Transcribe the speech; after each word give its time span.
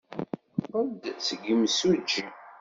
Teqqel-d 0.53 1.03
seg 1.27 1.41
yimsujji. 1.47 2.25